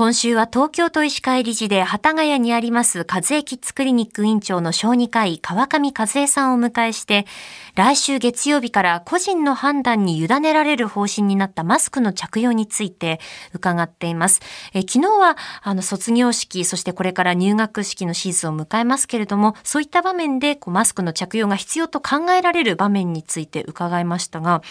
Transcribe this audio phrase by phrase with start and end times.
[0.00, 7.26] 今週は東京都医師会理事で幡ヶ谷にあります和江キッズクリニック院長の小児科医川上和江さんをお迎えして
[7.74, 13.20] 来週月曜日から個人の判断に委ねられる方針になったマスクの着用について
[13.52, 14.40] 伺っています。
[14.72, 24.62] え昨日はあの卒業式そしてこれから入学式のシーズンを迎えますけれどもそういった場面でこうマスクの着用が必要と考えられる場面について伺いましたが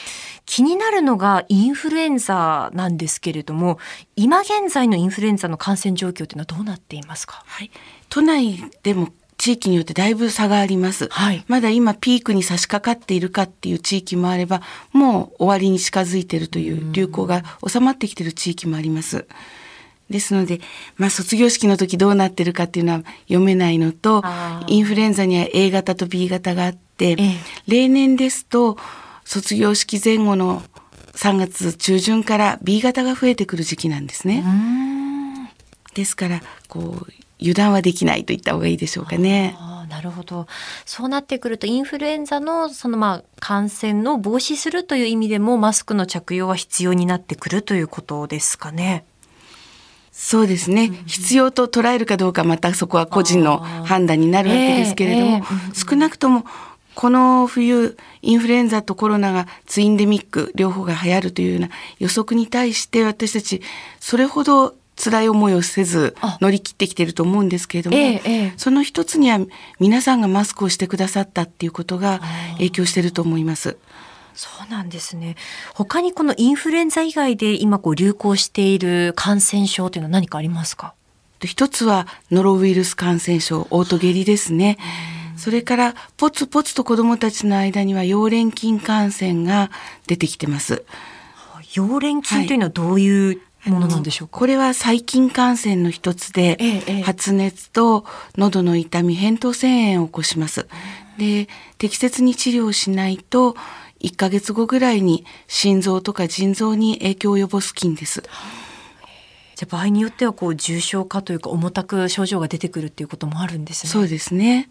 [0.47, 3.77] 気になるのがインフルエンザなんですけれども
[4.15, 7.71] 今現在のインフルエンザの感染状況というのはどうなっていますか、はい、
[8.09, 19.25] 都内でも地域によってだいぶ差があります、はい、まだ今ピークに差し掛かっているかっていう地域もあればもう終わりに近づいているという流行が収まってきている地域もあります。
[20.09, 20.59] ですので、
[20.97, 24.23] まあ、卒業式の時どうなってるかっていうのは読めないのと
[24.67, 28.77] インフルエンザには A 型と B 型があって、ええ、例年ですと
[29.23, 30.63] 卒業式前後の
[31.13, 34.43] 3月中旬から B 型が増えてくる時期なんですね。
[35.93, 37.07] ですからこう
[37.41, 39.55] 油断はできないと言った方がいいでしょうかね。
[39.89, 40.47] なるほど。
[40.85, 49.03] そうなってくるとインフルエンザのそのまあ感染の防止するという意味でもマスクの着用は必要になってくるということですかね。
[50.11, 56.43] そうですね、うん、必要と捉えるかどうかまたそこは個人の判断になるわけですけれども、えーえー、少なくとも
[56.93, 63.61] この冬インフルエンザとコロナがツインデミック両方が流行るというような予測に対して私たち
[64.01, 69.39] それほど辛い思いをせず乗り切ってきてると思うんですけれども、ええ、その一つには
[69.79, 72.19] 皆さんがマスクをしてくださったっていうことが
[72.53, 73.77] 影響してると思います。
[74.35, 75.35] そうなんですね。
[75.73, 80.93] 他にこのインフルエンザ以外で今こう流行している感染症というのは何かありますか？
[81.43, 84.77] 一つはノロウイルス感染症、オートゲリですね。
[85.37, 89.71] それからポツポツと子どもたちの間には溶連菌感染が
[90.05, 90.83] 出てきてます。
[91.73, 98.05] 溶連菌というのはどういうものなんでしょうか、これは細菌感染の一つで、ええ、発熱と
[98.37, 100.67] 喉の痛み扁桃腺炎を起こします。
[101.17, 103.55] で適切に治療しないと
[103.99, 108.23] 1ヶ月後ぐらいに心臓とか腎臓に影響を及ぼす菌です。
[109.55, 113.91] じゃ場合によってはこう重症化というか重たく症状が出てくるっていうこともあるんですね。
[113.91, 114.69] そうですね。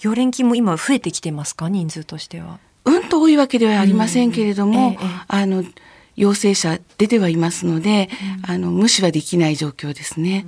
[0.00, 1.68] 溶連菌も今増えてきてますか？
[1.68, 2.58] 人数としては。
[2.86, 5.64] うんと多いわけではありませんけれども、ええ、あの
[6.16, 8.08] 陽性者出てはいますので、
[8.44, 10.46] うん、あの無視はできない状況ですね。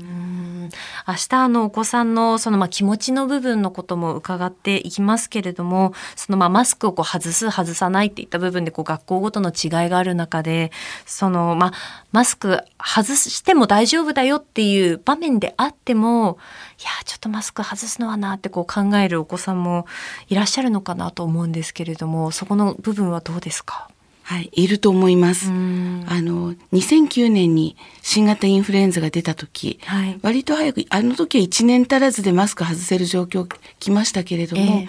[1.06, 10.72] 明日あのお子さんのそのまあ気持ちの部分のことも伺っていきますけれども、そのまあマスクをこう外す外さないっていった部分でこう学校ごとの違いがある中で、
[11.04, 11.72] そのまあ
[12.10, 16.38] マスク外しても大丈夫だよっていう場面であっても、
[16.80, 19.86] いやちょっとマスク外すのはなってこう考えるお子さんも
[20.28, 23.88] いらっしゃるのかなと思うんですけれども、そこの部分はどうですか？
[24.28, 25.50] はい、いると思います。
[25.50, 33.46] あの、2009年に新型インフルエンザが出た時、はい、割と早く、あの時は1年足らずでマスク外せる状況
[33.78, 34.88] 来ましたけれども、えー、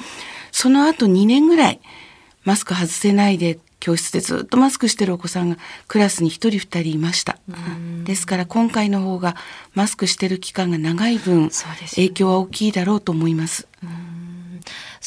[0.51, 1.79] その後2年ぐらい
[2.45, 7.37] マスク外せないで教室でずっとマスクしてるお子さんがクラスに1人2人いました。
[8.05, 9.35] ですから今回の方が
[9.75, 11.51] マスクしてる期間が長い分、
[11.91, 13.67] 影響は大きいだろうと思います。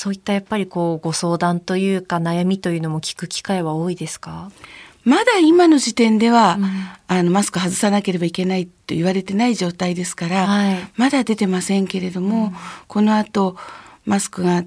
[0.01, 4.51] そういったやっぱりこうご相談というか悩みというのも聞く機会は多いですか？
[5.05, 6.67] まだ今の時点では、うん、
[7.07, 12.53] あのマスク外さなければいけないと言われてない状態ですから、はい、まだ出てませんけれども、うん、
[12.89, 13.59] この後
[14.07, 14.65] マスクが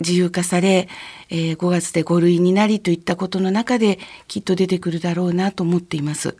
[0.00, 0.88] 自由化され、
[1.28, 6.36] えー、5月で5類になりといったことの中できっと出てくるだろうなと思っています。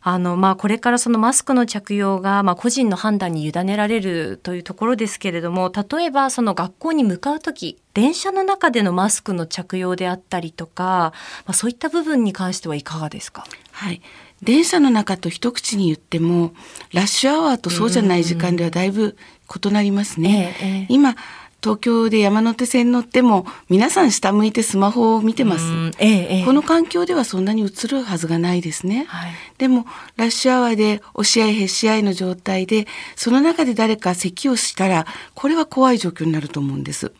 [0.00, 11.12] あのまあ、これからそのマスクの着用が、まあ、個人の判断に委ねられるというところですけれども例えばその学校に向かう時電車の中でのマスクの着用であったりとか、
[11.46, 14.02] まあ、そういった部分に関してはいかがですか、はい、
[14.42, 16.52] 電車の中と一口に言っても
[16.92, 19.16] ラッシュアワーとそうじゃない時間ではだいぶ
[19.64, 20.56] 異なりますね。
[20.60, 21.16] ええ、今
[21.64, 25.64] 東京で山手線乗っても皆さん下向いてスマホを見てます、
[25.98, 29.86] ええ、この環境ではそんなに映るはずがないですね、はい、でも
[30.16, 32.86] ラッシュアワーで押し合いへし合いの状態で
[33.16, 37.12] その中で誰か咳をしたらこれは怖い状況になると思うんです。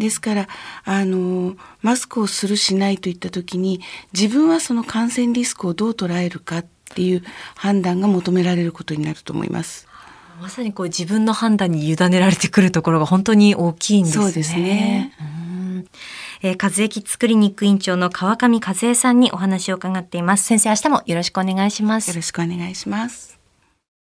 [0.00, 0.48] ですから
[0.84, 3.80] あのマスクをするしないといった時に
[4.12, 7.22] 自分はその感染リスクをどう捉えるかっていう
[7.54, 9.86] 判断が求められることになると思います。
[10.40, 14.24] まさにこう自分の判断に委ねられてくるところが本当に大きいんですね。
[14.24, 15.12] そうですね。
[16.42, 20.44] えー、和江キッズクリニック院長の川上和江さんにお話を伺っています。
[20.44, 22.08] 先生、明日もよろしくお願いします。
[22.08, 23.37] よろしくお願いします。